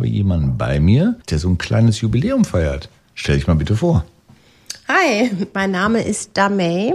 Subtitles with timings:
[0.00, 2.88] habe jemanden bei mir, der so ein kleines Jubiläum feiert.
[3.14, 4.06] Stell dich mal bitte vor.
[4.88, 6.94] Hi, mein Name ist Damei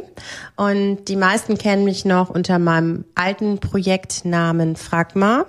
[0.55, 5.45] und die meisten kennen mich noch unter meinem alten Projektnamen Fragma.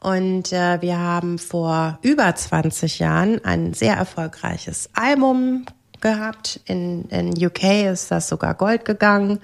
[0.00, 5.66] Und äh, wir haben vor über 20 Jahren ein sehr erfolgreiches Album
[6.00, 6.60] gehabt.
[6.64, 9.40] In, in UK ist das sogar Gold gegangen.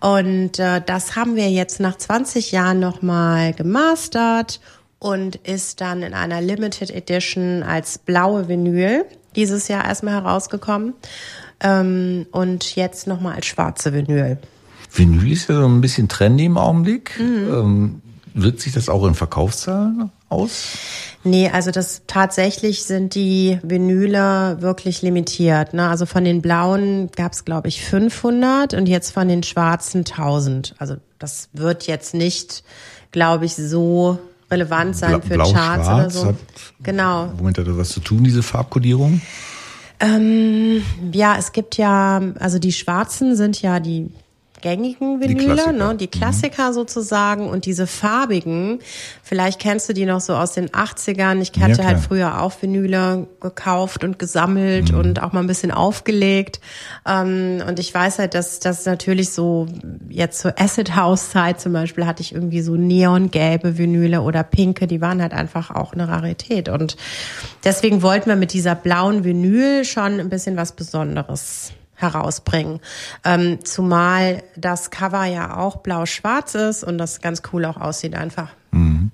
[0.00, 4.58] Und äh, das haben wir jetzt nach 20 Jahren nochmal gemastert
[5.02, 9.04] und ist dann in einer Limited Edition als blaue Vinyl
[9.34, 10.94] dieses Jahr erstmal herausgekommen.
[11.58, 14.38] Ähm, und jetzt nochmal als schwarze Vinyl.
[14.92, 17.18] Vinyl ist ja so ein bisschen trendy im Augenblick.
[17.18, 17.52] Mhm.
[17.52, 18.02] Ähm,
[18.34, 20.78] wirkt sich das auch in Verkaufszahlen aus?
[21.24, 25.74] Nee, also das tatsächlich sind die Vinyle wirklich limitiert.
[25.74, 25.88] Ne?
[25.88, 30.76] Also von den blauen gab es, glaube ich, 500 und jetzt von den schwarzen 1000.
[30.78, 32.62] Also das wird jetzt nicht,
[33.10, 34.20] glaube ich, so
[34.52, 36.26] relevant sein Bla für Blau, Charts oder so.
[36.26, 36.36] Hat,
[36.82, 37.32] genau.
[37.38, 39.20] Womit hat das was zu tun, diese Farbkodierung?
[39.98, 44.10] Ähm, ja, es gibt ja, also die schwarzen sind ja die
[44.62, 46.74] gängigen Vinyle, die ne, die Klassiker mhm.
[46.74, 48.78] sozusagen und diese farbigen,
[49.22, 51.40] vielleicht kennst du die noch so aus den 80ern.
[51.40, 54.98] Ich hatte ja, halt früher auch Vinyle gekauft und gesammelt mhm.
[54.98, 56.60] und auch mal ein bisschen aufgelegt.
[57.06, 59.66] Ähm, und ich weiß halt, dass das natürlich so
[60.08, 64.86] jetzt zur Acid House Zeit zum Beispiel hatte ich irgendwie so neongelbe Vinyle oder pinke,
[64.86, 66.68] die waren halt einfach auch eine Rarität.
[66.68, 66.96] Und
[67.64, 71.72] deswegen wollten wir mit dieser blauen Vinyl schon ein bisschen was Besonderes
[72.02, 72.80] herausbringen.
[73.24, 78.48] Ähm, zumal das Cover ja auch blau-schwarz ist und das ganz cool auch aussieht einfach.
[78.72, 79.10] Mhm.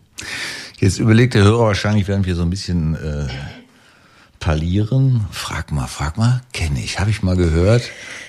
[0.78, 3.28] Jetzt überlegt der Hörer wahrscheinlich, während wir so ein bisschen äh,
[4.38, 5.26] parlieren.
[5.30, 7.82] Frag mal, frag mal, kenne ich, habe ich mal gehört.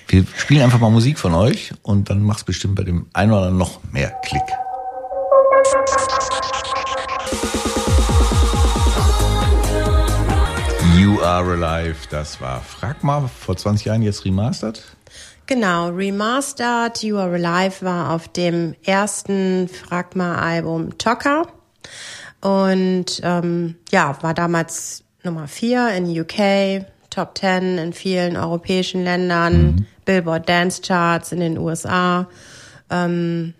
[0.07, 3.41] Wir spielen einfach mal Musik von euch und dann macht's bestimmt bei dem einen oder
[3.41, 4.41] anderen noch mehr Klick.
[10.99, 14.83] You Are Alive, das war Frag mal vor 20 Jahren jetzt remastered?
[15.45, 17.01] Genau, remastered.
[17.03, 21.47] You Are Alive war auf dem ersten Fragma-Album Tocker
[22.41, 29.53] und ähm, ja, war damals Nummer 4 in UK, Top 10 in vielen europäischen Ländern,
[29.53, 29.85] mhm.
[30.03, 32.27] Billboard Dance Charts in den USA.
[32.89, 33.53] Ähm,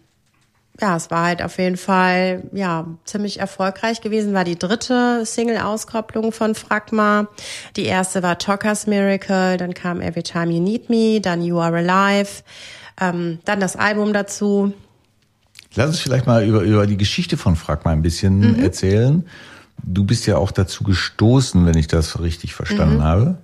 [0.82, 4.34] ja, es war halt auf jeden Fall ja ziemlich erfolgreich gewesen.
[4.34, 7.28] War die dritte Single-Auskopplung von Fragma.
[7.76, 11.76] Die erste war Talkers Miracle, dann kam Every Time You Need Me, dann You Are
[11.78, 12.44] Alive,
[13.00, 14.74] ähm, dann das Album dazu.
[15.76, 18.64] Lass uns vielleicht mal über, über die Geschichte von Fragma ein bisschen mhm.
[18.64, 19.26] erzählen.
[19.84, 23.04] Du bist ja auch dazu gestoßen, wenn ich das richtig verstanden mhm.
[23.04, 23.38] habe.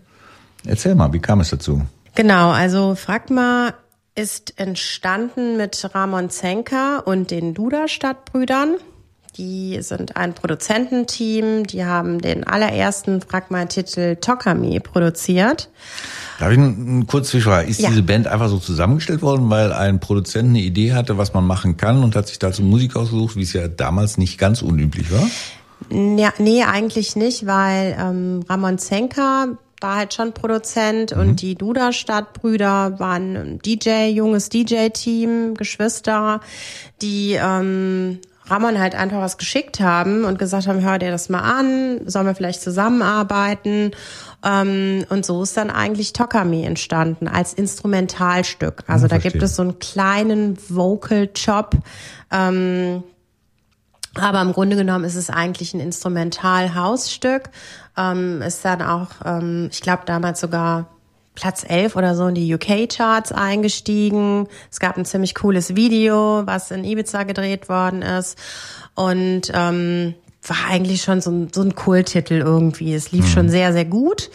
[0.65, 1.85] Erzähl mal, wie kam es dazu?
[2.15, 3.73] Genau, also Fragma
[4.15, 8.75] ist entstanden mit Ramon Zenka und den Duda-Stadtbrüdern.
[9.37, 15.69] Die sind ein Produzententeam, die haben den allerersten Fragma-Titel Tokami produziert.
[16.39, 17.69] Darf ich einen kurz zwischenfragen?
[17.69, 17.89] Ist ja.
[17.89, 21.75] diese Band einfach so zusammengestellt worden, weil ein Produzent eine Idee hatte, was man machen
[21.75, 25.27] kann und hat sich dazu Musik ausgesucht, wie es ja damals nicht ganz unüblich war?
[26.17, 31.21] Ja, nee, eigentlich nicht, weil ähm, Ramon Zenka war halt schon Produzent mhm.
[31.21, 36.39] und die Duda-Stadtbrüder waren ein DJ, junges DJ-Team, Geschwister,
[37.03, 41.41] die ähm, Ramon halt einfach was geschickt haben und gesagt haben, hör dir das mal
[41.41, 43.91] an, sollen wir vielleicht zusammenarbeiten?
[44.43, 48.83] Ähm, und so ist dann eigentlich Tokami entstanden als Instrumentalstück.
[48.87, 51.75] Also ja, da gibt es so einen kleinen Vocal-Chop.
[52.31, 53.03] Ähm,
[54.19, 57.49] aber im Grunde genommen ist es eigentlich ein Instrumental-Hausstück.
[57.97, 60.87] Ähm, ist dann auch, ähm, ich glaube, damals sogar
[61.35, 64.47] Platz 11 oder so in die UK-Charts eingestiegen.
[64.71, 68.37] Es gab ein ziemlich cooles Video, was in Ibiza gedreht worden ist.
[68.95, 70.15] Und ähm,
[70.47, 72.93] war eigentlich schon so ein, so ein Kulttitel irgendwie.
[72.93, 73.29] Es lief mhm.
[73.29, 74.29] schon sehr, sehr gut.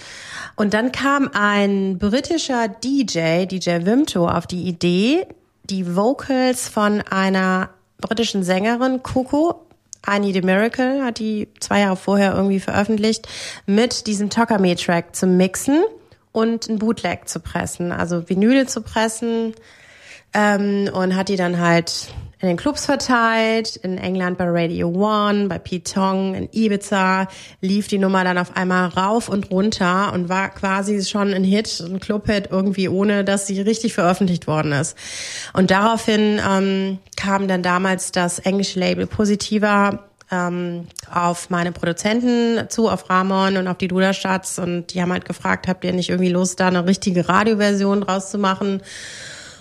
[0.56, 5.26] Und dann kam ein britischer DJ, DJ Vimto, auf die Idee,
[5.64, 7.70] die Vocals von einer
[8.00, 9.66] britischen Sängerin, Coco,
[10.08, 13.28] I Need a Miracle, hat die zwei Jahre vorher irgendwie veröffentlicht,
[13.66, 15.84] mit diesem Tokame-Track zu mixen
[16.32, 19.54] und ein Bootleg zu pressen, also Vinyle zu pressen
[20.32, 22.08] ähm, und hat die dann halt
[22.40, 27.28] in den Clubs verteilt, in England bei Radio One, bei Pete Tong, in Ibiza
[27.60, 31.80] lief die Nummer dann auf einmal rauf und runter und war quasi schon ein Hit,
[31.80, 34.96] ein Clubhit irgendwie, ohne dass sie richtig veröffentlicht worden ist.
[35.52, 42.88] Und daraufhin ähm, kam dann damals das englische Label Positiver ähm, auf meine Produzenten zu,
[42.88, 46.30] auf Ramon und auf die Duderstadt und die haben halt gefragt, habt ihr nicht irgendwie
[46.30, 48.80] Lust, da eine richtige Radioversion draus zu machen?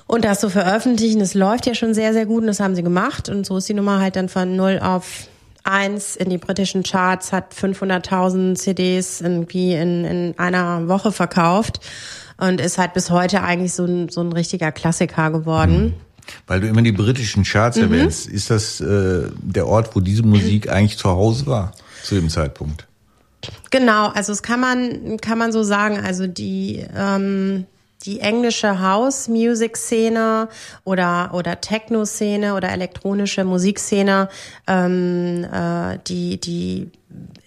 [0.10, 2.82] Und das zu veröffentlichen, das läuft ja schon sehr, sehr gut und das haben sie
[2.82, 3.30] gemacht.
[3.30, 5.28] Und so ist die Nummer halt dann von 0 auf
[5.64, 11.82] eins in die britischen Charts, hat 500.000 CDs irgendwie in, in einer Woche verkauft
[12.38, 15.84] und ist halt bis heute eigentlich so ein, so ein richtiger Klassiker geworden.
[15.84, 15.94] Mhm.
[16.48, 17.84] Weil du immer die britischen Charts mhm.
[17.84, 22.30] erwähnst, ist das äh, der Ort, wo diese Musik eigentlich zu Hause war zu dem
[22.30, 22.88] Zeitpunkt?
[23.70, 26.00] Genau, also es kann man kann man so sagen.
[26.00, 27.68] Also die ähm,
[28.06, 30.50] die englische House-Music-Szene
[30.84, 34.30] oder oder Techno-Szene oder elektronische Musikszene,
[34.68, 36.92] ähm, äh, die die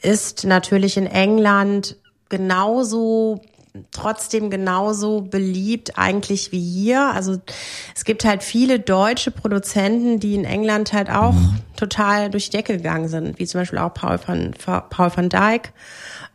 [0.02, 1.96] ist natürlich in England
[2.28, 3.40] genauso
[3.90, 7.10] trotzdem genauso beliebt eigentlich wie hier.
[7.14, 7.40] Also
[7.94, 11.58] es gibt halt viele deutsche Produzenten, die in England halt auch mhm.
[11.76, 14.52] total durch die Decke gegangen sind, wie zum Beispiel auch Paul van,
[14.90, 15.72] Paul van Dyk.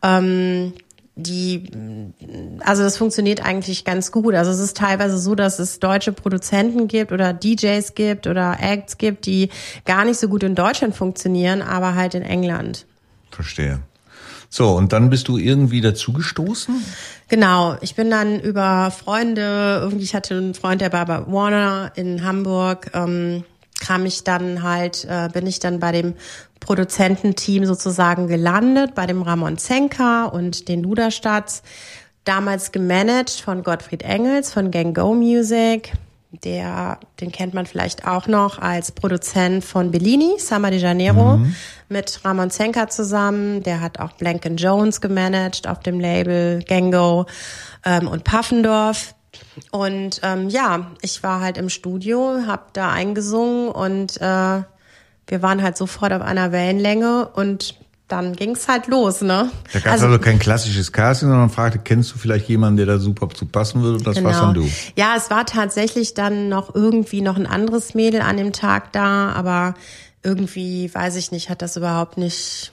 [0.02, 0.72] Ähm,
[1.18, 1.64] die,
[2.60, 4.34] also das funktioniert eigentlich ganz gut.
[4.34, 8.98] Also es ist teilweise so, dass es deutsche Produzenten gibt oder DJs gibt oder Acts
[8.98, 9.50] gibt, die
[9.84, 12.86] gar nicht so gut in Deutschland funktionieren, aber halt in England.
[13.30, 13.80] Verstehe.
[14.48, 16.82] So, und dann bist du irgendwie dazugestoßen?
[17.28, 21.92] Genau, ich bin dann über Freunde, irgendwie, ich hatte einen Freund, der war bei Warner
[21.96, 23.44] in Hamburg, ähm,
[23.80, 26.14] kam ich dann halt, äh, bin ich dann bei dem
[26.60, 31.62] Produzententeam sozusagen gelandet, bei dem Ramon Zenka und den Luderstats,
[32.24, 35.92] damals gemanagt von Gottfried Engels von Gang Go Music.
[36.44, 41.54] Der, den kennt man vielleicht auch noch als Produzent von Bellini, Summer de Janeiro, mhm.
[41.88, 43.62] mit Ramon Zenka zusammen.
[43.62, 47.24] Der hat auch Blank Jones gemanagt auf dem Label Gango
[47.82, 49.14] ähm, und Paffendorf.
[49.70, 54.62] Und ähm, ja, ich war halt im Studio, hab da eingesungen und äh,
[55.26, 57.74] wir waren halt sofort auf einer Wellenlänge und
[58.08, 59.50] dann ging's halt los, ne?
[59.72, 62.98] Da gab also, also kein klassisches Casting, sondern fragte, kennst du vielleicht jemanden, der da
[62.98, 63.98] super zu passen würde?
[63.98, 64.30] Und das genau.
[64.30, 64.66] warst dann du.
[64.96, 69.32] Ja, es war tatsächlich dann noch irgendwie noch ein anderes Mädel an dem Tag da,
[69.32, 69.74] aber
[70.22, 72.72] irgendwie, weiß ich nicht, hat das überhaupt nicht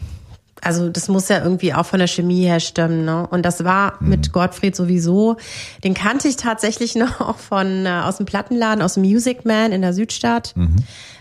[0.66, 3.06] also das muss ja irgendwie auch von der Chemie her stimmen.
[3.06, 3.28] Ne?
[3.28, 4.10] Und das war mhm.
[4.10, 5.38] mit Gottfried sowieso.
[5.84, 9.82] Den kannte ich tatsächlich noch von äh, aus dem Plattenladen, aus dem Music Man in
[9.82, 10.54] der Südstadt.
[10.56, 10.78] Mhm.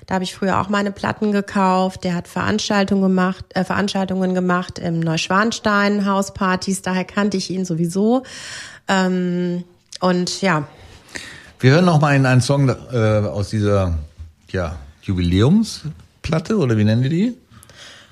[0.06, 2.05] Da habe ich früher auch meine Platten gekauft.
[2.05, 6.81] Der hat Veranstaltungen gemacht, äh, Veranstaltungen gemacht im Neuschwanstein, Hauspartys.
[6.81, 8.23] Daher kannte ich ihn sowieso.
[8.88, 9.64] Ähm,
[10.00, 10.67] und ja.
[11.61, 12.96] Wir hören noch mal in einen Song äh,
[13.26, 13.99] aus dieser
[14.50, 17.37] ja, Jubiläumsplatte oder wie nennen wir die?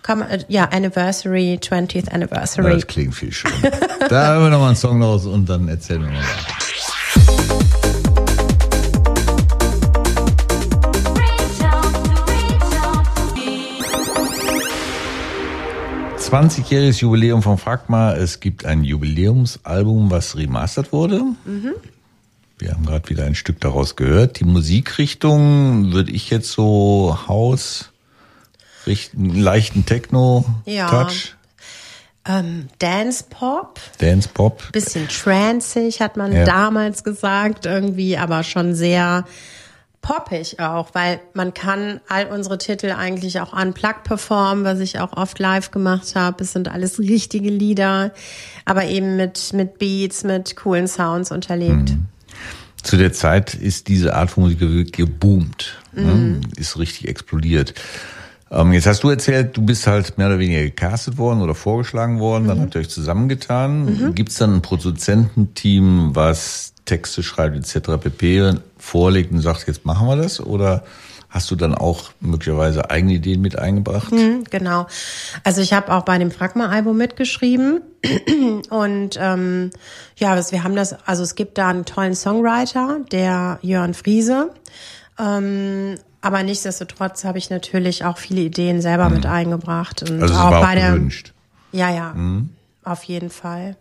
[0.03, 2.75] Komm, äh, ja, Anniversary, 20th Anniversary.
[2.75, 3.71] Das klingt viel schöner.
[4.09, 6.63] da hören wir noch mal einen Song raus und dann erzählen wir mal weiter.
[16.33, 18.15] 20-jähriges Jubiläum von Fragma.
[18.15, 21.21] Es gibt ein Jubiläumsalbum, was remastert wurde.
[21.45, 21.75] Mhm.
[22.59, 24.41] Wir haben gerade wieder ein Stück daraus gehört.
[24.41, 27.92] Die Musikrichtung würde ich jetzt so Haus,
[28.87, 30.64] richten, leichten Techno-Touch.
[30.67, 32.38] Ja.
[32.38, 33.81] Ähm, Dance Pop.
[33.99, 34.70] Dance Pop.
[34.73, 36.44] Bisschen tranceig, hat man ja.
[36.44, 39.25] damals gesagt, irgendwie, aber schon sehr
[40.02, 45.17] poppig auch, weil man kann all unsere Titel eigentlich auch unplugged performen, was ich auch
[45.17, 46.43] oft live gemacht habe.
[46.43, 48.12] Es sind alles richtige Lieder,
[48.64, 51.90] aber eben mit, mit Beats, mit coolen Sounds unterlegt.
[51.90, 52.06] Mhm.
[52.82, 56.02] Zu der Zeit ist diese Art von Musik geboomt, ne?
[56.02, 56.40] mhm.
[56.40, 56.49] ne?
[56.56, 57.75] ist richtig explodiert.
[58.53, 62.21] Ähm, jetzt hast du erzählt, du bist halt mehr oder weniger gecastet worden oder vorgeschlagen
[62.21, 62.49] worden, mhm.
[62.49, 63.85] dann habt ihr euch zusammengetan.
[63.85, 64.15] Mhm.
[64.15, 67.93] Gibt es dann ein Produzententeam, was Texte schreibt etc.
[67.99, 68.55] pp.
[68.77, 70.41] vorlegt und sagt, jetzt machen wir das?
[70.41, 70.85] Oder
[71.31, 74.13] hast du dann auch möglicherweise eigene Ideen mit eingebracht?
[74.13, 74.87] Mhm, genau.
[75.44, 77.81] Also ich habe auch bei dem Fragma-Album mitgeschrieben
[78.69, 79.71] und ähm,
[80.17, 84.51] ja, wir haben das, also es gibt da einen tollen Songwriter, der Jörn Friese.
[85.19, 89.17] Ähm, aber nichtsdestotrotz habe ich natürlich auch viele Ideen selber mhm.
[89.17, 90.08] mit eingebracht.
[90.08, 90.93] Und also auch, auch bei der.
[90.93, 91.32] Gewünscht.
[91.72, 92.14] Ja, ja.
[92.14, 92.50] Mhm.
[92.84, 93.76] Auf jeden Fall.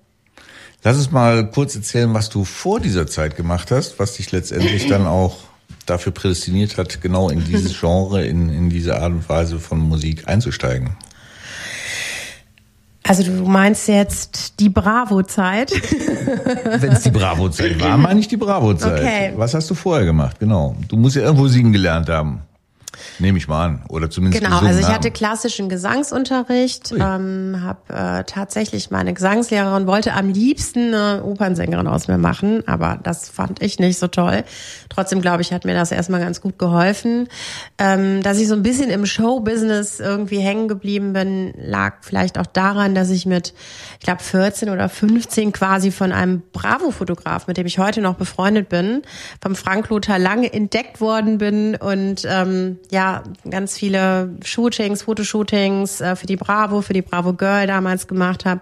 [0.83, 4.87] Lass uns mal kurz erzählen, was du vor dieser Zeit gemacht hast, was dich letztendlich
[4.87, 5.37] dann auch
[5.85, 10.27] dafür prädestiniert hat, genau in dieses Genre, in, in diese Art und Weise von Musik
[10.27, 10.97] einzusteigen.
[13.03, 15.71] Also du meinst jetzt die Bravo-Zeit?
[16.81, 18.99] Wenn es die Bravo-Zeit war, meine ich die Bravo-Zeit.
[18.99, 19.33] Okay.
[19.35, 20.39] Was hast du vorher gemacht?
[20.39, 20.75] Genau.
[20.87, 22.41] Du musst ja irgendwo singen gelernt haben.
[23.19, 23.83] Nehme ich mal an.
[23.89, 24.93] Oder zumindest Genau, also ich haben.
[24.95, 32.07] hatte klassischen Gesangsunterricht, ähm, habe äh, tatsächlich meine Gesangslehrerin wollte am liebsten eine Opernsängerin aus
[32.07, 34.43] mir machen, aber das fand ich nicht so toll.
[34.89, 37.27] Trotzdem glaube ich, hat mir das erstmal ganz gut geholfen.
[37.77, 42.45] Ähm, dass ich so ein bisschen im Showbusiness irgendwie hängen geblieben bin, lag vielleicht auch
[42.45, 43.53] daran, dass ich mit,
[43.99, 48.69] ich glaube, 14 oder 15 quasi von einem Bravo-Fotograf, mit dem ich heute noch befreundet
[48.69, 49.01] bin,
[49.41, 56.15] vom Frank Lothar Lange entdeckt worden bin und ähm, ja ganz viele Shootings, Fotoshootings äh,
[56.15, 58.59] für die Bravo, für die Bravo Girl damals gemacht habe,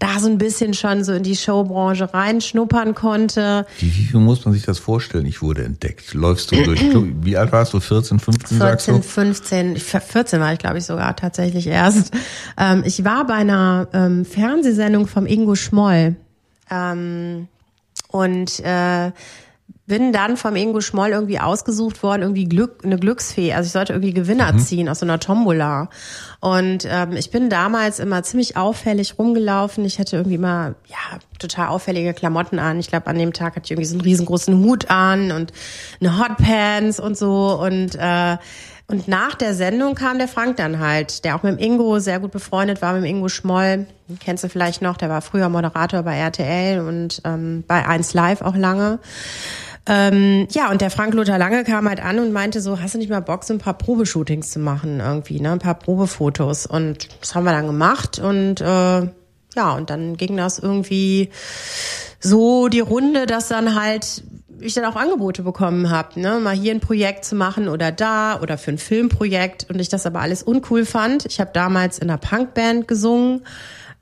[0.00, 3.66] da so ein bisschen schon so in die Showbranche reinschnuppern konnte.
[3.78, 5.26] Wie, wie, muss man sich das vorstellen?
[5.26, 6.12] Ich wurde entdeckt.
[6.12, 6.80] Läufst du durch,
[7.22, 7.80] wie alt warst du?
[7.80, 9.00] 14, 15 sagst du?
[9.00, 12.12] 15, 14 war ich glaube ich sogar tatsächlich erst.
[12.58, 16.16] Ähm, ich war bei einer ähm, Fernsehsendung vom Ingo Schmoll.
[16.70, 17.46] Ähm,
[18.10, 19.12] und äh,
[19.88, 23.54] bin dann vom Ingo Schmoll irgendwie ausgesucht worden, irgendwie Glück, eine Glücksfee.
[23.54, 24.58] Also ich sollte irgendwie Gewinner mhm.
[24.58, 25.88] ziehen aus so einer Tombola.
[26.40, 29.84] Und ähm, ich bin damals immer ziemlich auffällig rumgelaufen.
[29.86, 32.78] Ich hatte irgendwie immer ja total auffällige Klamotten an.
[32.78, 35.52] Ich glaube, an dem Tag hatte ich irgendwie so einen riesengroßen Hut an und
[36.00, 37.58] eine Hotpants und so.
[37.58, 38.36] Und äh,
[38.90, 42.20] und nach der Sendung kam der Frank dann halt, der auch mit dem Ingo sehr
[42.20, 43.86] gut befreundet war, mit dem Ingo Schmoll.
[44.18, 48.40] Kennst du vielleicht noch, der war früher Moderator bei RTL und ähm, bei 1 Live
[48.40, 48.98] auch lange.
[49.88, 52.98] Ähm, ja, und der Frank Lothar Lange kam halt an und meinte so, hast du
[52.98, 55.52] nicht mal Bock, so ein paar Probeshootings zu machen irgendwie, ne?
[55.52, 56.66] Ein paar Probefotos.
[56.66, 59.08] Und das haben wir dann gemacht und äh,
[59.56, 61.30] ja, und dann ging das irgendwie
[62.20, 64.22] so die Runde, dass dann halt
[64.60, 68.40] ich dann auch Angebote bekommen habe, ne, mal hier ein Projekt zu machen oder da
[68.40, 71.26] oder für ein Filmprojekt und ich das aber alles uncool fand.
[71.26, 73.42] Ich habe damals in einer Punkband gesungen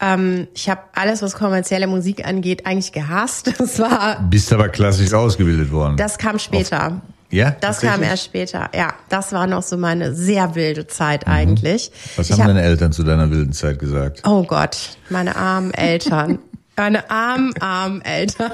[0.00, 3.52] ähm, ich habe alles, was kommerzielle Musik angeht, eigentlich gehasst.
[3.58, 4.20] Das war.
[4.30, 5.96] Bist aber klassisch ausgebildet worden.
[5.96, 6.86] Das kam später.
[6.88, 6.92] Auf
[7.30, 8.70] ja, das kam erst später.
[8.74, 11.32] Ja, das war noch so meine sehr wilde Zeit mhm.
[11.32, 11.90] eigentlich.
[12.16, 14.22] Was haben hab, deine Eltern zu deiner wilden Zeit gesagt?
[14.24, 16.38] Oh Gott, meine armen Eltern.
[16.78, 18.52] Meine armen, armen Eltern.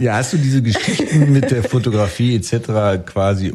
[0.00, 3.06] Ja, hast du diese Geschichten mit der Fotografie etc.
[3.06, 3.54] quasi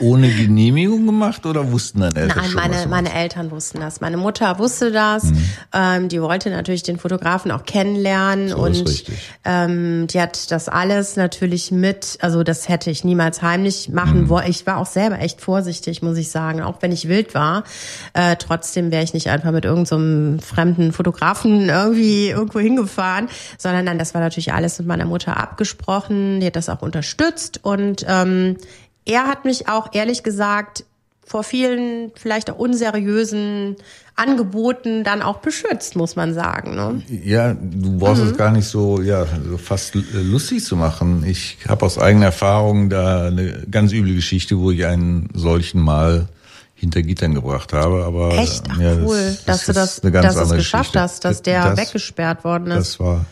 [0.00, 4.02] ohne Genehmigung gemacht oder wussten deine Eltern Nein, schon, meine, meine Eltern wussten das.
[4.02, 5.24] Meine Mutter wusste das.
[5.24, 5.48] Mhm.
[5.72, 9.04] Ähm, die wollte natürlich den Fotografen auch kennenlernen so und
[9.44, 14.28] ähm, die hat das alles natürlich mit, also das hätte ich niemals heimlich machen mhm.
[14.28, 14.50] wollen.
[14.50, 17.64] Ich war auch selber echt vorsichtig, muss ich sagen, auch wenn ich wild war.
[18.12, 23.28] Äh, trotzdem wäre ich nicht einfach mit irgendeinem so fremden Fotografen irgendwie irgendwo hingefahren
[23.58, 27.60] sondern dann, das war natürlich alles mit meiner Mutter abgesprochen, die hat das auch unterstützt
[27.62, 28.56] und ähm,
[29.04, 30.84] er hat mich auch ehrlich gesagt
[31.26, 33.76] vor vielen vielleicht auch unseriösen
[34.16, 36.76] Angeboten dann auch beschützt, muss man sagen.
[36.76, 37.02] Ne?
[37.24, 38.30] Ja, du brauchst mhm.
[38.30, 41.24] es gar nicht so, ja, so fast lustig zu machen.
[41.26, 46.28] Ich habe aus eigener Erfahrung da eine ganz üble Geschichte, wo ich einen solchen mal
[46.74, 48.04] hinter Gittern gebracht habe.
[48.04, 51.00] Aber echt Ach, ja, cool, das, dass du das, dass du es geschafft Geschichte.
[51.00, 52.76] hast, dass der das, weggesperrt worden ist.
[52.76, 53.24] Das war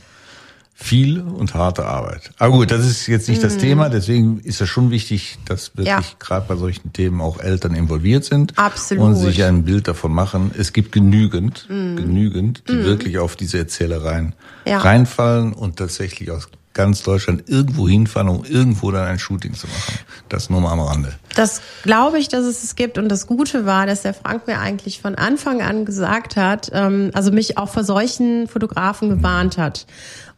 [0.82, 2.30] viel und harte Arbeit.
[2.38, 3.44] Aber gut, das ist jetzt nicht mhm.
[3.44, 6.02] das Thema, deswegen ist es schon wichtig, dass wirklich ja.
[6.18, 9.04] gerade bei solchen Themen auch Eltern involviert sind Absolut.
[9.04, 10.50] und sich ein Bild davon machen.
[10.58, 11.96] Es gibt genügend, mhm.
[11.96, 12.84] genügend, die mhm.
[12.84, 14.34] wirklich auf diese Erzählereien
[14.64, 14.78] ja.
[14.78, 19.98] reinfallen und tatsächlich aus ganz Deutschland irgendwo hinfahren, um irgendwo dann ein Shooting zu machen.
[20.28, 21.12] Das nur mal am Rande.
[21.34, 22.98] Das glaube ich, dass es es gibt.
[22.98, 27.10] Und das Gute war, dass der Frank mir eigentlich von Anfang an gesagt hat, ähm,
[27.14, 29.86] also mich auch vor solchen Fotografen gewarnt hat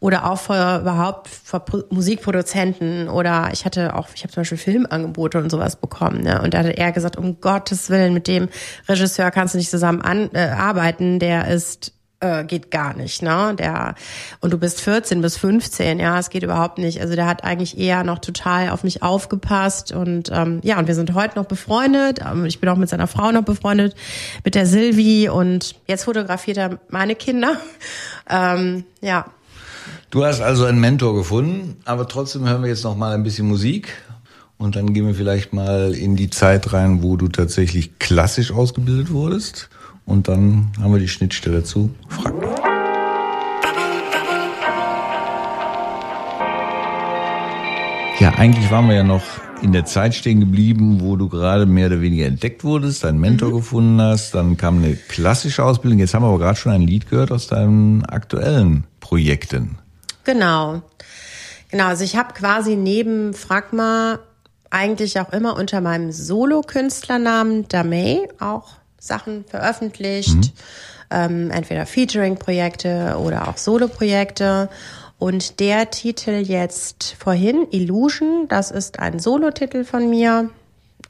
[0.04, 5.38] oder auch vor überhaupt vor Musikproduzenten oder ich hatte auch, ich habe zum Beispiel Filmangebote
[5.38, 6.20] und sowas bekommen.
[6.20, 6.42] Ne?
[6.42, 8.50] Und da hat er gesagt, um Gottes Willen, mit dem
[8.86, 13.54] Regisseur kannst du nicht zusammen an, äh, arbeiten, der ist äh, geht gar nicht, ne?
[13.58, 13.94] Der
[14.42, 17.00] und du bist 14 bis 15, ja, es geht überhaupt nicht.
[17.00, 20.94] Also der hat eigentlich eher noch total auf mich aufgepasst und ähm, ja, und wir
[20.94, 22.20] sind heute noch befreundet.
[22.20, 23.94] Ähm, ich bin auch mit seiner Frau noch befreundet,
[24.44, 27.56] mit der Silvi und jetzt fotografiert er meine Kinder.
[28.26, 29.26] Ähm, ja,
[30.14, 33.48] Du hast also einen Mentor gefunden, aber trotzdem hören wir jetzt noch mal ein bisschen
[33.48, 33.88] Musik
[34.58, 39.10] und dann gehen wir vielleicht mal in die Zeit rein, wo du tatsächlich klassisch ausgebildet
[39.10, 39.70] wurdest
[40.06, 42.32] und dann haben wir die Schnittstelle zu Frag
[48.20, 49.24] Ja, eigentlich waren wir ja noch
[49.62, 53.48] in der Zeit stehen geblieben, wo du gerade mehr oder weniger entdeckt wurdest, deinen Mentor
[53.48, 53.54] mhm.
[53.54, 55.98] gefunden hast, dann kam eine klassische Ausbildung.
[55.98, 59.78] Jetzt haben wir aber gerade schon ein Lied gehört aus deinen aktuellen Projekten.
[60.24, 60.82] Genau.
[61.70, 64.20] Genau, also ich habe quasi neben Fragma
[64.70, 70.52] eigentlich auch immer unter meinem Solo-Künstlernamen Damay auch Sachen veröffentlicht, mhm.
[71.10, 74.68] ähm, entweder Featuring-Projekte oder auch Solo-Projekte.
[75.18, 80.50] Und der Titel jetzt vorhin, Illusion, das ist ein Solo-Titel von mir.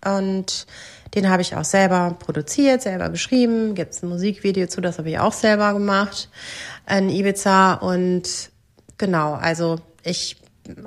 [0.04, 0.66] Und
[1.14, 3.74] den habe ich auch selber produziert, selber geschrieben.
[3.74, 6.28] Gibt es ein Musikvideo zu, das habe ich auch selber gemacht
[6.88, 7.74] in Ibiza.
[7.74, 8.50] Und
[8.98, 10.36] Genau, also ich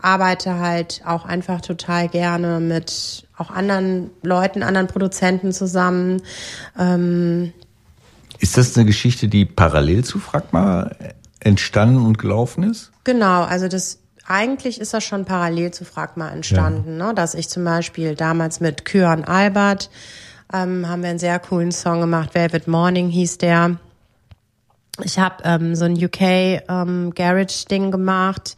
[0.01, 6.21] arbeite halt auch einfach total gerne mit auch anderen Leuten, anderen Produzenten zusammen.
[6.77, 7.53] Ähm
[8.39, 10.91] ist das eine Geschichte, die parallel zu Fragma
[11.39, 12.91] entstanden und gelaufen ist?
[13.03, 17.07] Genau, also das eigentlich ist das schon parallel zu Fragma entstanden, ja.
[17.07, 17.13] ne?
[17.13, 19.89] dass ich zum Beispiel damals mit Kyan Albert
[20.53, 22.33] ähm, haben wir einen sehr coolen Song gemacht.
[22.33, 23.77] Velvet Morning hieß der.
[25.03, 28.57] Ich habe ähm, so ein UK ähm, Garage Ding gemacht,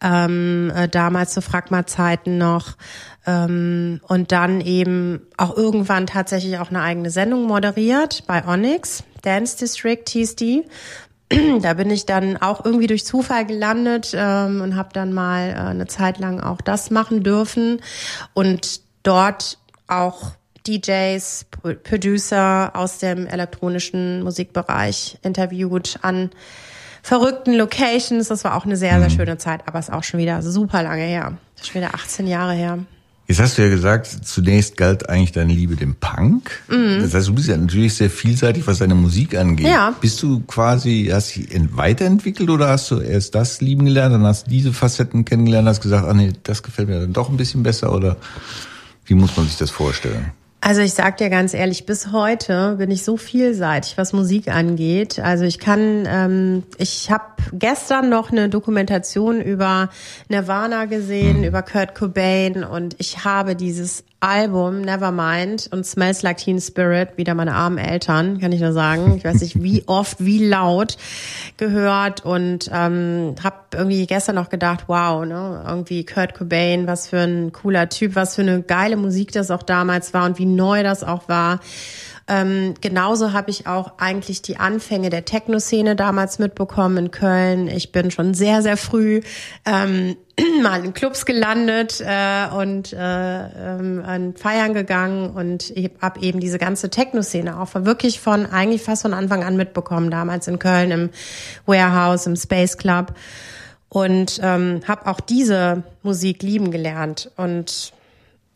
[0.00, 2.76] ähm, äh, damals zu Fragma-Zeiten noch
[3.26, 9.58] ähm, und dann eben auch irgendwann tatsächlich auch eine eigene Sendung moderiert bei Onyx, Dance
[9.58, 10.64] District hieß die.
[11.62, 15.54] da bin ich dann auch irgendwie durch Zufall gelandet ähm, und habe dann mal äh,
[15.54, 17.80] eine Zeit lang auch das machen dürfen
[18.32, 20.32] und dort auch
[20.78, 21.46] DJs,
[21.82, 26.30] Producer aus dem elektronischen Musikbereich interviewt an
[27.02, 28.28] verrückten Locations.
[28.28, 29.14] Das war auch eine sehr, sehr mhm.
[29.14, 31.32] schöne Zeit, aber ist auch schon wieder super lange her.
[31.56, 32.78] Das ist schon wieder 18 Jahre her.
[33.26, 36.50] Jetzt hast du ja gesagt, zunächst galt eigentlich deine Liebe dem Punk.
[36.68, 36.98] Mhm.
[37.00, 39.68] Das heißt, du bist ja natürlich sehr vielseitig, was deine Musik angeht.
[39.68, 39.94] Ja.
[40.00, 44.46] Bist du quasi, hast dich weiterentwickelt oder hast du erst das lieben gelernt, dann hast
[44.46, 47.62] du diese Facetten kennengelernt, hast gesagt, ah nee, das gefällt mir dann doch ein bisschen
[47.62, 48.16] besser oder
[49.04, 50.32] wie muss man sich das vorstellen?
[50.62, 55.18] Also ich sag dir ganz ehrlich, bis heute bin ich so vielseitig, was Musik angeht.
[55.18, 59.88] Also ich kann, ähm, ich habe gestern noch eine Dokumentation über
[60.28, 61.44] Nirvana gesehen, mhm.
[61.44, 67.34] über Kurt Cobain und ich habe dieses Album Nevermind und Smells Like Teen Spirit, wieder
[67.34, 69.16] meine armen Eltern, kann ich nur sagen.
[69.16, 70.98] Ich weiß nicht, wie oft, wie laut
[71.56, 77.20] gehört und ähm, habe irgendwie gestern noch gedacht, wow, ne, irgendwie Kurt Cobain, was für
[77.20, 80.82] ein cooler Typ, was für eine geile Musik das auch damals war und wie neu
[80.82, 81.60] das auch war.
[82.30, 87.66] Ähm, genauso habe ich auch eigentlich die Anfänge der Techno-Szene damals mitbekommen in Köln.
[87.66, 89.20] Ich bin schon sehr, sehr früh
[89.66, 90.14] ähm,
[90.62, 96.58] mal in Clubs gelandet äh, und äh, ähm, an Feiern gegangen und habe eben diese
[96.58, 101.10] ganze Techno-Szene auch wirklich von eigentlich fast von Anfang an mitbekommen, damals in Köln im
[101.66, 103.12] Warehouse, im Space Club
[103.88, 107.92] und ähm, habe auch diese Musik lieben gelernt und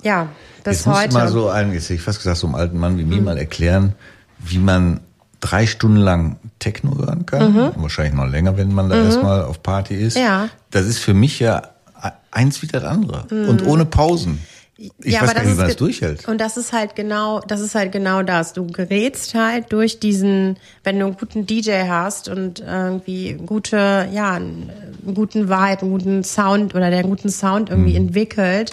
[0.05, 0.29] ja,
[0.63, 1.05] bis jetzt heute.
[1.05, 3.19] Jetzt mal so ein, jetzt hätte ich fast gesagt, so einem alten Mann wie mir
[3.19, 3.25] mhm.
[3.25, 3.95] mal erklären,
[4.39, 5.01] wie man
[5.41, 7.53] drei Stunden lang Techno hören kann.
[7.53, 7.73] Mhm.
[7.77, 9.07] Wahrscheinlich noch länger, wenn man da mhm.
[9.07, 10.17] erstmal auf Party ist.
[10.17, 10.49] Ja.
[10.71, 11.63] Das ist für mich ja
[12.31, 13.27] eins wie das andere.
[13.31, 13.49] Mhm.
[13.49, 14.41] Und ohne Pausen.
[14.77, 16.27] Ich ja, weiß gar nicht, wie man das durchhält.
[16.27, 18.55] Und das ist halt genau, das ist halt genau das.
[18.55, 24.33] Du gerätst halt durch diesen, wenn du einen guten DJ hast und irgendwie gute, ja,
[24.33, 24.71] einen
[25.15, 28.09] guten Vibe, einen guten Sound oder der einen guten Sound irgendwie mhm.
[28.09, 28.73] entwickelt,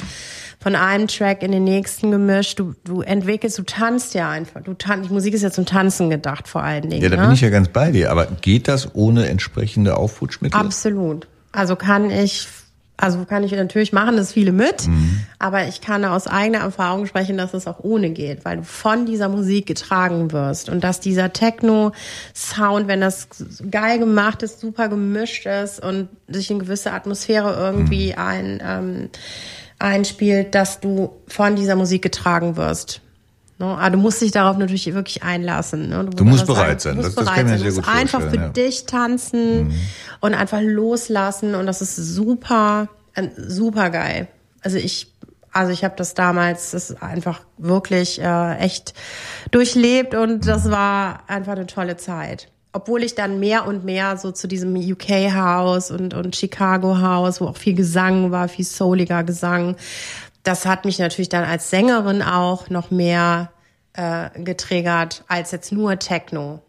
[0.61, 2.59] von einem Track in den nächsten gemischt.
[2.59, 4.61] Du, du entwickelst, du tanzt ja einfach.
[4.61, 7.01] Du tan die Musik ist ja zum Tanzen gedacht vor allen Dingen.
[7.01, 7.23] Ja, da ne?
[7.23, 8.11] bin ich ja ganz bei dir.
[8.11, 10.59] Aber geht das ohne entsprechende Aufputschmittel?
[10.59, 11.27] Absolut.
[11.51, 12.47] Also kann ich,
[12.95, 15.21] also kann ich natürlich machen das viele mit, mhm.
[15.39, 19.07] aber ich kann aus eigener Erfahrung sprechen, dass es auch ohne geht, weil du von
[19.07, 23.27] dieser Musik getragen wirst und dass dieser Techno-Sound, wenn das
[23.71, 28.19] geil gemacht ist, super gemischt ist und sich in gewisse Atmosphäre irgendwie mhm.
[28.19, 29.09] ein ähm,
[29.81, 33.01] einspielt, dass du von dieser Musik getragen wirst.
[33.61, 33.65] Ne?
[33.65, 35.89] Aber du musst dich darauf natürlich wirklich einlassen.
[35.89, 36.05] Ne?
[36.05, 36.97] Du, du musst bereit sein.
[36.97, 37.59] Du musst das, bereit das sein.
[37.59, 38.49] sehr gut einfach für ja.
[38.49, 39.73] dich tanzen mhm.
[40.19, 44.27] und einfach loslassen und das ist super, äh, super geil.
[44.61, 45.13] Also ich,
[45.51, 48.93] also ich habe das damals, das ist einfach wirklich äh, echt
[49.51, 54.31] durchlebt und das war einfach eine tolle Zeit obwohl ich dann mehr und mehr so
[54.31, 59.23] zu diesem UK House und, und Chicago House, wo auch viel Gesang war, viel souliger
[59.23, 59.75] Gesang,
[60.43, 63.51] das hat mich natürlich dann als Sängerin auch noch mehr
[63.93, 66.61] äh, getriggert als jetzt nur Techno.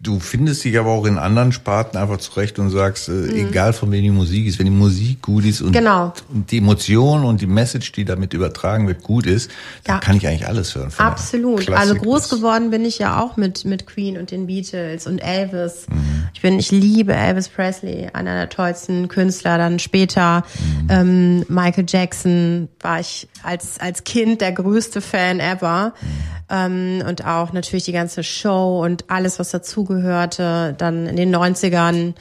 [0.00, 3.48] Du findest dich aber auch in anderen Sparten einfach zurecht und sagst, äh, mhm.
[3.48, 6.12] egal von wem die Musik ist, wenn die Musik gut ist und, genau.
[6.32, 9.50] und die Emotion und die Message, die damit übertragen wird, gut ist,
[9.82, 10.00] dann ja.
[10.00, 10.92] kann ich eigentlich alles hören.
[10.98, 11.68] Absolut.
[11.70, 15.86] Also groß geworden bin ich ja auch mit, mit Queen und den Beatles und Elvis.
[15.88, 16.28] Mhm.
[16.32, 19.58] Ich bin, ich liebe Elvis Presley, einer der tollsten Künstler.
[19.58, 20.88] Dann später mhm.
[20.90, 25.92] ähm, Michael Jackson war ich als, als Kind der größte Fan ever.
[26.00, 26.38] Mhm.
[26.50, 29.50] Ähm, und auch natürlich die ganze Show und alles, was
[29.88, 30.74] dazugehörte.
[30.76, 32.14] Dann in den 90ern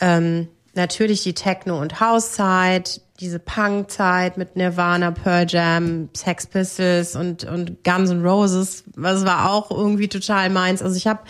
[0.00, 7.44] ähm, natürlich die Techno- und House-Zeit, diese Punk-Zeit mit Nirvana, Pearl Jam, Sex Pistols und,
[7.44, 8.84] und Guns N' Roses.
[8.96, 10.82] Das war auch irgendwie total meins.
[10.82, 11.20] Also ich habe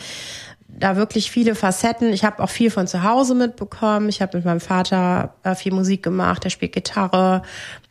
[0.67, 2.13] da wirklich viele Facetten.
[2.13, 4.09] Ich habe auch viel von zu Hause mitbekommen.
[4.09, 6.43] Ich habe mit meinem Vater äh, viel Musik gemacht.
[6.43, 7.43] Der spielt Gitarre,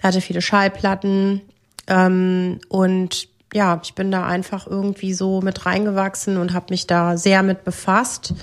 [0.02, 1.42] hatte viele Schallplatten.
[1.88, 7.18] Ähm, und ja, ich bin da einfach irgendwie so mit reingewachsen und habe mich da
[7.18, 8.34] sehr mit befasst.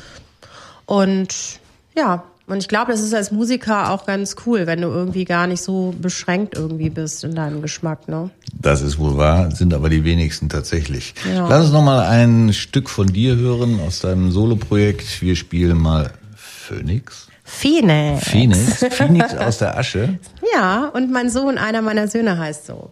[0.87, 1.61] Und
[1.97, 5.47] ja, und ich glaube, das ist als Musiker auch ganz cool, wenn du irgendwie gar
[5.47, 8.31] nicht so beschränkt irgendwie bist in deinem Geschmack, ne?
[8.53, 11.15] Das ist wohl wahr, sind aber die wenigsten tatsächlich.
[11.33, 11.47] Ja.
[11.47, 15.23] Lass uns noch mal ein Stück von dir hören aus deinem Soloprojekt.
[15.23, 17.29] Wir spielen mal Phoenix.
[17.45, 18.29] Phoenix.
[18.29, 18.85] Phoenix.
[18.91, 20.19] Phoenix aus der Asche.
[20.53, 22.91] Ja, und mein Sohn, einer meiner Söhne heißt so.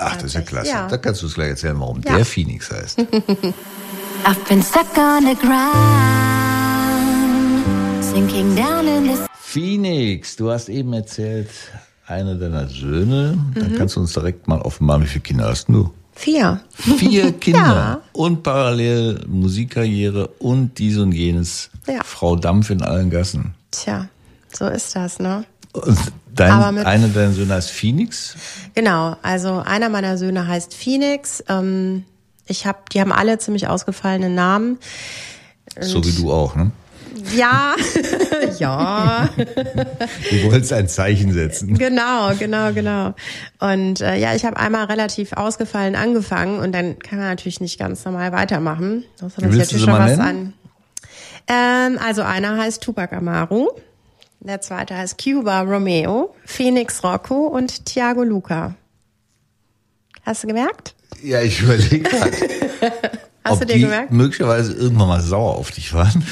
[0.00, 0.70] Ach, das ist ja klasse.
[0.70, 0.88] Ja.
[0.88, 2.16] Da kannst du es gleich erzählen, warum Ja.
[2.16, 2.98] der Phoenix heißt.
[4.24, 5.34] I've been stuck on the
[6.80, 9.20] ground, sinking down in this.
[9.40, 11.50] Phoenix, du hast eben erzählt,
[12.06, 13.36] einer deiner Söhne.
[13.36, 13.54] Mhm.
[13.60, 15.90] Dann kannst du uns direkt mal offenbaren, wie viele Kinder hast du?
[16.14, 16.60] Vier.
[16.74, 18.00] Vier Kinder Ja.
[18.12, 21.70] und parallel Musikkarriere und dies und jenes.
[21.86, 22.02] Ja.
[22.04, 23.54] Frau Dampf in allen Gassen.
[23.70, 24.08] Tja,
[24.52, 25.44] so ist das, ne?
[25.72, 25.96] Und
[26.48, 28.34] dein, mit- einer deiner Söhne heißt Phoenix.
[28.74, 31.42] Genau, also einer meiner Söhne heißt Phoenix.
[31.48, 32.04] Ähm,
[32.46, 34.78] ich hab, die haben alle ziemlich ausgefallene Namen.
[35.80, 36.70] So wie du auch, ne?
[37.36, 37.74] Ja,
[38.58, 41.76] ja, Du wolltest ein Zeichen setzen.
[41.76, 43.14] genau, genau, genau.
[43.58, 47.78] Und äh, ja, ich habe einmal relativ ausgefallen angefangen und dann kann man natürlich nicht
[47.78, 49.04] ganz normal weitermachen.
[49.18, 50.54] Das hat willst natürlich mal was nennen?
[51.48, 51.92] an.
[51.92, 53.68] Ähm, also einer heißt Tupac Amaru,
[54.40, 58.74] der zweite heißt Cuba Romeo, Phoenix Rocco und Thiago Luca.
[60.24, 60.94] Hast du gemerkt?
[61.22, 62.30] Ja, ich überlege gerade.
[63.44, 64.12] Hast ob du dir die gemerkt?
[64.12, 66.22] möglicherweise irgendwann mal sauer auf dich waren.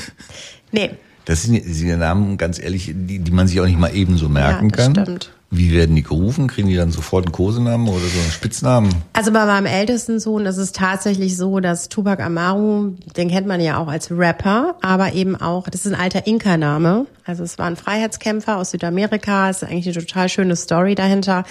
[0.73, 0.91] Nee,
[1.25, 4.29] Das sind, sind ja Namen, ganz ehrlich, die, die man sich auch nicht mal ebenso
[4.29, 5.05] merken Ja, das kann.
[5.05, 5.33] stimmt.
[5.51, 6.47] Wie werden die gerufen?
[6.47, 8.95] Kriegen die dann sofort einen Kosenamen oder so einen Spitznamen?
[9.15, 13.59] Also bei meinem ältesten Sohn ist es tatsächlich so, dass Tupac Amaru, den kennt man
[13.63, 17.07] ja auch als Rapper, aber eben auch, das ist ein alter Inka-Name.
[17.25, 21.45] Also es war ein Freiheitskämpfer aus Südamerika, ist eigentlich eine total schöne Story dahinter.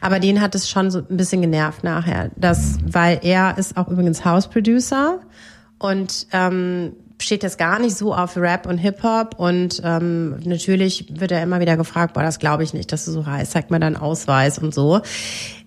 [0.00, 2.32] Aber den hat es schon so ein bisschen genervt nachher.
[2.36, 5.20] Das, weil er ist auch übrigens House-Producer
[5.78, 11.30] und ähm, steht jetzt gar nicht so auf Rap und Hip-Hop und ähm, natürlich wird
[11.32, 13.78] er immer wieder gefragt, boah, das glaube ich nicht, dass du so heißt, zeig mal
[13.78, 15.00] deinen Ausweis und so.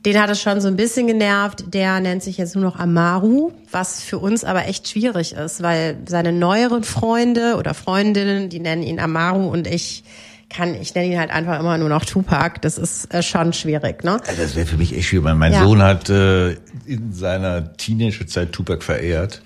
[0.06, 1.74] Den hat es schon so ein bisschen genervt.
[1.74, 5.98] Der nennt sich jetzt nur noch Amaru, was für uns aber echt schwierig ist, weil
[6.08, 10.04] seine neueren Freunde oder Freundinnen, die nennen ihn Amaru und ich
[10.50, 12.62] kann, ich nenne ihn halt einfach immer nur noch Tupac.
[12.62, 14.22] Das ist äh, schon schwierig, ne?
[14.28, 15.64] Also das wäre für mich echt schwierig, mein Ja.
[15.64, 16.52] Sohn hat äh,
[16.86, 19.42] in seiner Teenagerzeit Tupac verehrt.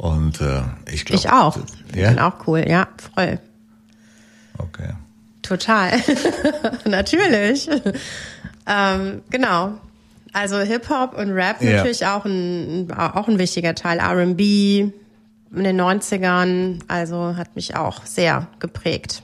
[0.00, 1.20] Und äh, ich glaube.
[1.20, 1.58] Ich auch.
[1.90, 2.08] Ich Ja?
[2.08, 3.38] bin auch cool, ja, voll.
[4.56, 4.94] Okay.
[5.42, 5.92] Total.
[6.86, 7.68] natürlich.
[8.66, 9.72] ähm, genau.
[10.32, 11.76] Also Hip-Hop und Rap Ja.
[11.78, 13.98] natürlich auch ein, auch ein wichtiger Teil.
[13.98, 14.90] R&B
[15.54, 19.22] in den 90ern, also hat mich auch sehr geprägt.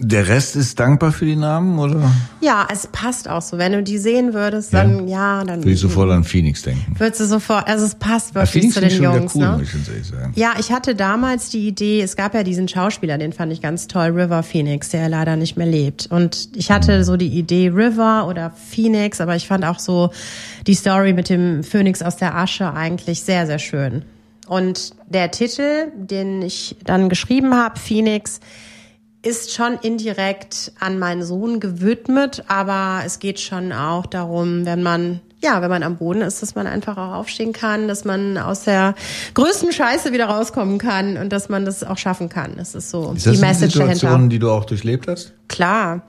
[0.00, 2.10] Der Rest ist dankbar für die Namen, oder?
[2.40, 3.58] Ja, es passt auch so.
[3.58, 6.96] Wenn du die sehen würdest, dann ja, dann Würde ich sofort an Phoenix denken.
[6.98, 9.52] würdest du sofort, also es passt wirklich Phoenix zu den Jungs, cool, ne?
[9.52, 10.32] muss ich ganz ehrlich sagen.
[10.34, 13.86] Ja, ich hatte damals die Idee, es gab ja diesen Schauspieler, den fand ich ganz
[13.86, 16.08] toll, River Phoenix, der leider nicht mehr lebt.
[16.10, 20.10] Und ich hatte so die Idee River oder Phoenix, aber ich fand auch so
[20.66, 24.02] die Story mit dem Phönix aus der Asche eigentlich sehr, sehr schön.
[24.48, 28.40] Und der Titel, den ich dann geschrieben habe, Phoenix,
[29.24, 35.20] ist schon indirekt an meinen Sohn gewidmet, aber es geht schon auch darum, wenn man,
[35.42, 38.64] ja, wenn man am Boden ist, dass man einfach auch aufstehen kann, dass man aus
[38.64, 38.94] der
[39.34, 42.52] größten Scheiße wieder rauskommen kann und dass man das auch schaffen kann.
[42.56, 44.18] Das ist so Ist das die Message dahinter.
[44.28, 45.32] die du auch durchlebt hast?
[45.48, 46.02] Klar,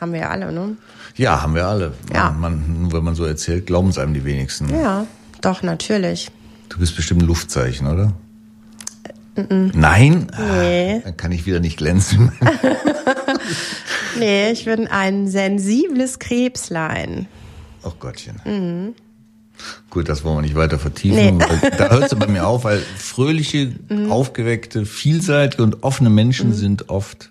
[0.00, 0.76] haben wir ja alle, ne?
[1.16, 1.94] Ja, haben wir alle.
[2.14, 2.30] Ja.
[2.30, 4.68] Man, wenn man so erzählt, glauben es einem die wenigsten.
[4.68, 5.06] Ja,
[5.40, 6.30] doch, natürlich.
[6.68, 8.12] Du bist bestimmt ein Luftzeichen, oder?
[9.74, 10.26] Nein?
[10.38, 10.96] Nee.
[10.96, 12.32] Ah, dann kann ich wieder nicht glänzen.
[14.18, 17.26] Nee, ich bin ein sensibles Krebslein.
[17.84, 18.94] Ach Gottchen.
[19.90, 21.16] Gut, das wollen wir nicht weiter vertiefen.
[21.16, 21.32] Nee.
[21.32, 21.38] Mhm.
[21.78, 23.72] Da hört es bei mir auf, weil fröhliche,
[24.08, 27.30] aufgeweckte, vielseitige und offene Menschen sind oft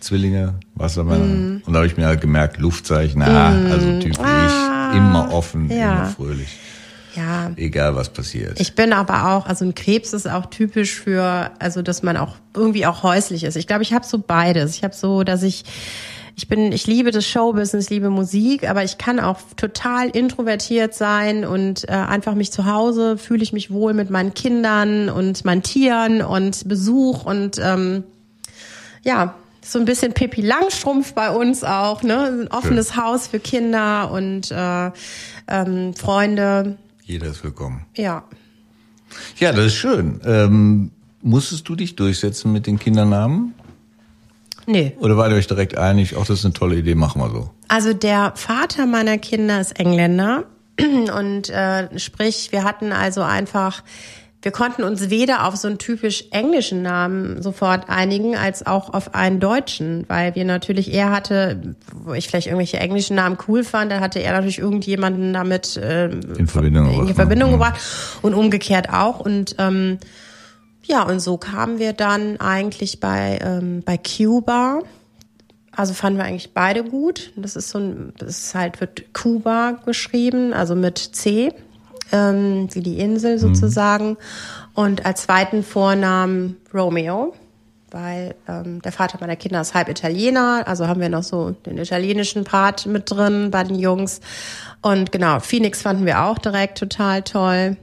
[0.00, 1.24] Zwillinge, Wassermänner.
[1.24, 1.62] Mhm.
[1.66, 4.90] Und da habe ich mir halt gemerkt, Luftzeichen, ah, also Typ wie Ah.
[4.92, 5.92] ich, immer offen, Ja.
[6.02, 6.48] immer fröhlich.
[7.16, 8.60] Ja, Egal was passiert.
[8.60, 12.36] Ich bin aber auch, also ein Krebs ist auch typisch für, also dass man auch
[12.54, 13.56] irgendwie auch häuslich ist.
[13.56, 14.76] Ich glaube, ich habe so beides.
[14.76, 15.64] Ich habe so, dass ich
[16.36, 20.94] ich bin, ich liebe das Showbusiness, ich liebe Musik, aber ich kann auch total introvertiert
[20.94, 25.44] sein und äh, einfach mich zu Hause fühle ich mich wohl mit meinen Kindern und
[25.44, 28.04] meinen Tieren und Besuch und ähm,
[29.02, 32.24] ja, so ein bisschen Pippi Langstrumpf bei uns auch, ne?
[32.42, 34.90] Ein offenes Haus für Kinder und äh,
[35.46, 36.78] ähm, Freunde.
[37.10, 37.86] Jeder ist willkommen.
[37.96, 38.22] Ja.
[39.40, 40.20] Ja, das ist schön.
[40.24, 40.92] Ähm,
[41.22, 43.52] musstest du dich durchsetzen mit den Kindernamen?
[44.66, 44.96] Nee.
[45.00, 47.50] Oder wart ihr euch direkt einig, auch das ist eine tolle Idee, machen wir so?
[47.66, 50.44] Also der Vater meiner Kinder ist Engländer
[50.78, 53.82] und äh, sprich, wir hatten also einfach,
[54.42, 59.14] wir konnten uns weder auf so einen typisch englischen Namen sofort einigen, als auch auf
[59.14, 63.92] einen deutschen, weil wir natürlich, er hatte, wo ich vielleicht irgendwelche englischen Namen cool fand,
[63.92, 67.56] dann hatte er natürlich irgendjemanden damit äh, In Verbindung in gebracht, Verbindung ne?
[67.56, 67.80] gebracht
[68.22, 69.98] und umgekehrt auch und ähm,
[70.84, 74.80] ja, und so kamen wir dann eigentlich bei, ähm, bei Cuba
[75.76, 77.32] Also fanden wir eigentlich beide gut.
[77.36, 81.52] Das ist so ein, das ist halt, wird Kuba geschrieben, also mit C,
[82.12, 84.16] ähm, wie die Insel sozusagen.
[84.74, 87.34] Und als zweiten Vornamen Romeo,
[87.90, 91.78] weil ähm, der Vater meiner Kinder ist halb Italiener, also haben wir noch so den
[91.78, 94.20] italienischen Part mit drin bei den Jungs.
[94.82, 97.76] Und genau, Phoenix fanden wir auch direkt total toll.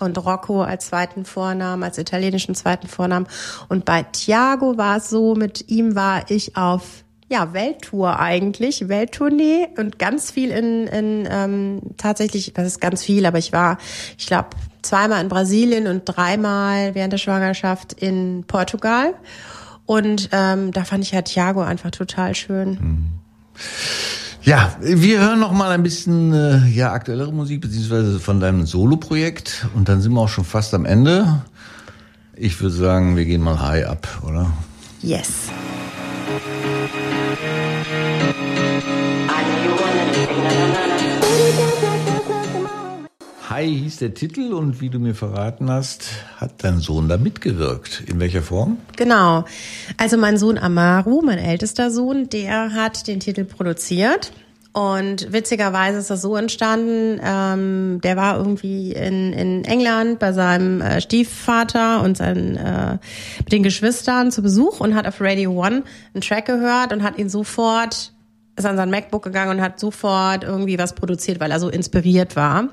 [0.00, 3.26] Und Rocco als zweiten Vornamen, als italienischen zweiten Vornamen.
[3.68, 9.68] Und bei Thiago war es so, mit ihm war ich auf ja, Welttour eigentlich, Welttournee
[9.76, 13.78] und ganz viel in, in ähm, tatsächlich, was ist ganz viel, aber ich war,
[14.16, 14.48] ich glaube,
[14.82, 19.14] zweimal in Brasilien und dreimal während der Schwangerschaft in Portugal.
[19.84, 23.10] Und ähm, da fand ich ja Thiago einfach total schön.
[24.42, 29.66] Ja, wir hören noch mal ein bisschen äh, ja aktuellere Musik beziehungsweise von deinem Solo-Projekt
[29.74, 31.42] und dann sind wir auch schon fast am Ende.
[32.34, 34.50] Ich würde sagen, wir gehen mal high ab, oder?
[35.02, 35.48] Yes.
[43.58, 48.04] High hieß der Titel und wie du mir verraten hast, hat dein Sohn da mitgewirkt.
[48.06, 48.78] In welcher Form?
[48.96, 49.46] Genau.
[49.96, 54.32] Also mein Sohn Amaru, mein ältester Sohn, der hat den Titel produziert.
[54.72, 60.80] Und witzigerweise ist das so entstanden, ähm, der war irgendwie in, in England bei seinem
[60.80, 62.98] äh, Stiefvater und seinen, äh,
[63.40, 65.82] mit den Geschwistern zu Besuch und hat auf Radio One
[66.14, 68.12] einen Track gehört und hat ihn sofort,
[68.54, 72.36] ist an sein MacBook gegangen und hat sofort irgendwie was produziert, weil er so inspiriert
[72.36, 72.68] war.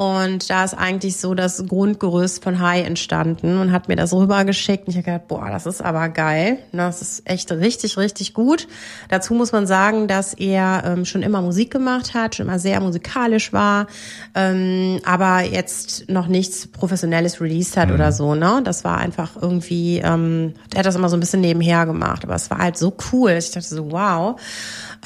[0.00, 4.86] Und da ist eigentlich so das Grundgerüst von High entstanden und hat mir das rübergeschickt.
[4.86, 6.56] Und ich habe gedacht, boah, das ist aber geil.
[6.72, 8.66] Das ist echt richtig, richtig gut.
[9.10, 12.80] Dazu muss man sagen, dass er ähm, schon immer Musik gemacht hat, schon immer sehr
[12.80, 13.88] musikalisch war,
[14.34, 18.34] ähm, aber jetzt noch nichts Professionelles released hat oder so.
[18.34, 18.62] Ne?
[18.64, 22.24] Das war einfach irgendwie, ähm, er hat das immer so ein bisschen nebenher gemacht.
[22.24, 23.32] Aber es war halt so cool.
[23.32, 24.40] Ich dachte so, wow.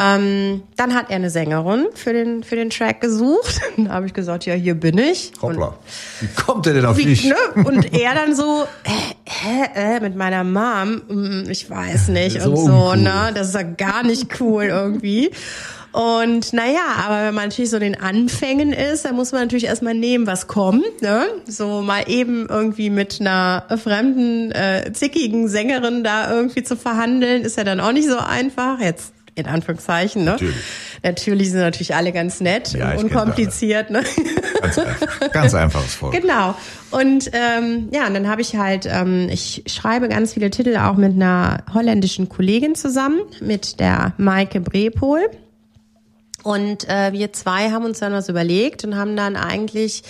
[0.00, 3.60] Ähm, dann hat er eine Sängerin für den, für den Track gesucht.
[3.76, 5.30] Dann habe ich gesagt, ja, hier bin ich.
[5.40, 5.74] Hoppla.
[6.20, 7.24] Wie kommt er denn auf Wie, dich?
[7.24, 7.36] ne?
[7.64, 12.50] Und er dann so, äh, äh, äh, mit meiner Mom, mm, ich weiß nicht, So
[12.50, 12.96] und so, uncool.
[12.96, 13.30] ne?
[13.36, 15.30] Das ist ja gar nicht cool irgendwie.
[15.92, 19.66] Und naja, aber wenn man natürlich so in den Anfängen ist, dann muss man natürlich
[19.66, 21.02] erstmal nehmen, was kommt.
[21.02, 21.22] Ne?
[21.46, 27.56] So mal eben irgendwie mit einer fremden, äh, zickigen Sängerin da irgendwie zu verhandeln, ist
[27.56, 28.80] ja dann auch nicht so einfach.
[28.80, 30.24] Jetzt in Anführungszeichen.
[30.24, 30.32] Ne?
[30.32, 30.56] Natürlich.
[31.02, 33.90] Natürlich sind natürlich alle ganz nett Ja, und unkompliziert.
[33.90, 34.02] Ne?
[34.60, 35.32] Ganz, einfach.
[35.32, 36.12] Ganz einfaches Volk.
[36.14, 36.54] Genau.
[36.90, 40.96] Und ähm, ja, und dann habe ich halt, ähm, ich schreibe ganz viele Titel auch
[40.96, 45.20] mit einer holländischen Kollegin zusammen, mit der Maike Brepol.
[46.44, 50.02] Und äh, wir zwei haben uns dann was überlegt und haben dann eigentlich,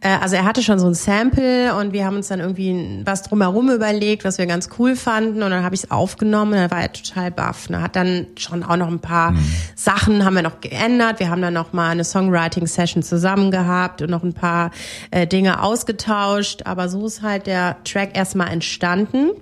[0.00, 3.22] äh, also er hatte schon so ein Sample und wir haben uns dann irgendwie was
[3.22, 6.70] drumherum überlegt, was wir ganz cool fanden und dann habe ich es aufgenommen und dann
[6.70, 7.68] war er total baff.
[7.68, 7.82] Ne?
[7.82, 9.34] Hat dann schon auch noch ein paar
[9.76, 11.20] Sachen haben wir noch geändert.
[11.20, 14.70] Wir haben dann noch mal eine Songwriting-Session zusammen gehabt und noch ein paar
[15.10, 16.62] äh, Dinge ausgetauscht.
[16.64, 19.32] Aber so ist halt der Track erstmal entstanden.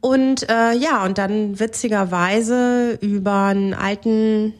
[0.00, 4.54] Und äh, ja, und dann witzigerweise über einen alten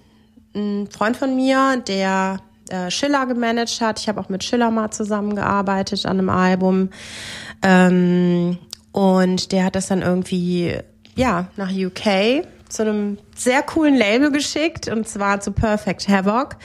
[0.57, 4.01] ein Freund von mir, der äh, Schiller gemanagt hat.
[4.01, 6.91] Ich habe auch mit Schiller mal zusammengearbeitet an einem Album.
[7.63, 8.59] Ähm,
[8.93, 10.79] und der hat das dann irgendwie,
[11.15, 16.57] ja, nach UK zu einem sehr coolen Label geschickt und zwar zu Perfect Havoc.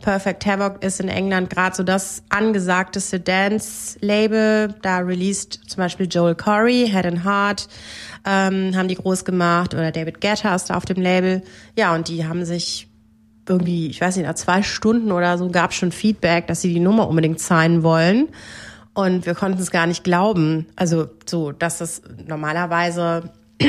[0.00, 4.74] Perfect Havoc ist in England gerade so das angesagteste Dance-Label.
[4.80, 7.68] Da released zum Beispiel Joel Corey, Head and Heart,
[8.24, 11.42] ähm, haben die groß gemacht oder David Guetta ist da auf dem Label.
[11.76, 12.89] Ja, und die haben sich
[13.50, 16.72] irgendwie, ich weiß nicht, nach zwei Stunden oder so gab es schon Feedback, dass sie
[16.72, 18.28] die Nummer unbedingt signen wollen.
[18.94, 20.66] Und wir konnten es gar nicht glauben.
[20.76, 23.30] Also so, dass das normalerweise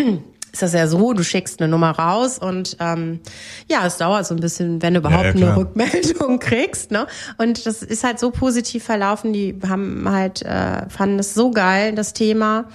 [0.51, 3.21] ist das ja so, du schickst eine Nummer raus und ähm,
[3.69, 5.57] ja, es dauert so ein bisschen, wenn du überhaupt ja, eine klar.
[5.57, 6.91] Rückmeldung kriegst.
[6.91, 7.07] Ne?
[7.37, 9.33] Und das ist halt so positiv verlaufen.
[9.33, 12.65] Die haben halt, äh, fanden es so geil, das Thema.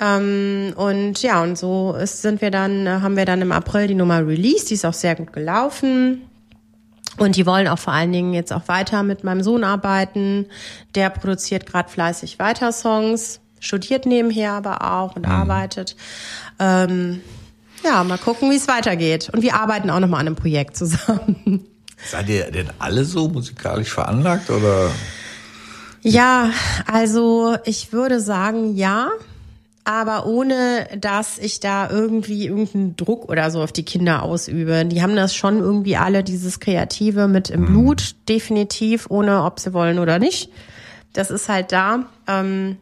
[0.00, 3.86] Ähm, und ja, und so ist, sind wir dann, äh, haben wir dann im April
[3.86, 4.70] die Nummer released.
[4.70, 6.22] Die ist auch sehr gut gelaufen.
[7.18, 10.46] Und die wollen auch vor allen Dingen jetzt auch weiter mit meinem Sohn arbeiten.
[10.94, 15.94] Der produziert gerade fleißig weiter Songs, studiert nebenher aber auch und arbeitet.
[16.58, 17.20] Ähm,
[17.84, 19.30] ja, mal gucken, wie es weitergeht.
[19.32, 21.66] Und wir arbeiten auch nochmal an einem Projekt zusammen.
[22.10, 24.90] Seid ihr denn alle so musikalisch veranlagt oder?
[26.00, 26.50] Ja,
[26.90, 29.10] also ich würde sagen, ja.
[29.84, 34.84] Aber ohne, dass ich da irgendwie irgendeinen Druck oder so auf die Kinder ausübe.
[34.84, 39.72] Die haben das schon irgendwie alle, dieses Kreative mit im Blut, definitiv, ohne ob sie
[39.72, 40.50] wollen oder nicht.
[41.12, 42.06] Das ist halt da.
[42.28, 42.76] Ähm,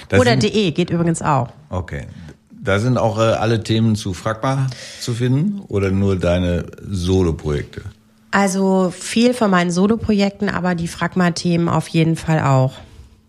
[0.09, 1.49] Das Oder de geht übrigens auch.
[1.69, 2.07] Okay.
[2.51, 4.67] Da sind auch äh, alle Themen zu Fragma
[4.99, 7.83] zu finden oder nur deine Solo-Projekte?
[8.31, 12.73] Also viel von meinen Soloprojekten, aber die Fragma-Themen auf jeden Fall auch.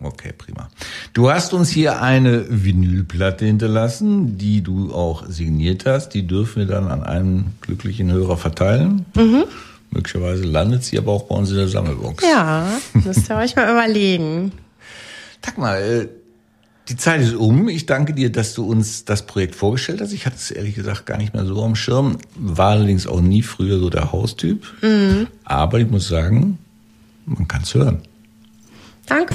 [0.00, 0.68] Okay, prima.
[1.12, 6.10] Du hast uns hier eine Vinylplatte hinterlassen, die du auch signiert hast.
[6.10, 9.06] Die dürfen wir dann an einen glücklichen Hörer verteilen.
[9.14, 9.44] Mhm.
[9.96, 12.22] Möglicherweise landet sie aber auch bei uns in der Sammelbox.
[12.22, 14.52] Ja, müsst ihr euch mal überlegen.
[15.44, 16.08] Sag mal, äh,
[16.90, 17.68] die Zeit ist um.
[17.68, 20.12] Ich danke dir, dass du uns das Projekt vorgestellt hast.
[20.12, 22.18] Ich hatte es ehrlich gesagt gar nicht mehr so am Schirm.
[22.34, 24.66] War allerdings auch nie früher so der Haustyp.
[24.82, 25.28] Mhm.
[25.44, 26.58] Aber ich muss sagen,
[27.24, 28.02] man kann es hören.
[29.06, 29.34] Danke.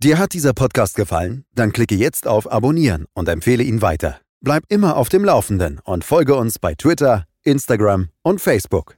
[0.03, 1.45] Dir hat dieser Podcast gefallen?
[1.55, 4.19] Dann klicke jetzt auf Abonnieren und empfehle ihn weiter.
[4.41, 8.97] Bleib immer auf dem Laufenden und folge uns bei Twitter, Instagram und Facebook.